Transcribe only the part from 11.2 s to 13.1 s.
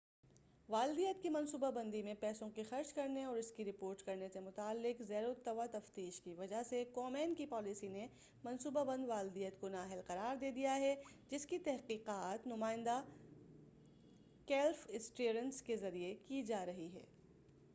جس کی تحقیقات نمائندہ